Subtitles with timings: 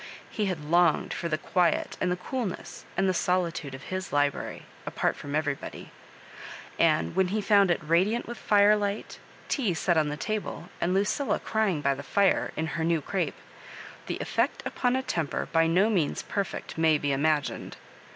[0.31, 4.63] He bad longed for the quiet and the coolness and the solitude of his library,
[4.83, 5.91] apart from everybody;
[6.79, 11.37] and when he found it radiant with firelight, tea set on the table, and Luciila
[11.43, 13.35] crying by the fire, in her new crape,
[14.07, 17.77] the effect upon a temper by no means perfect may be imagined.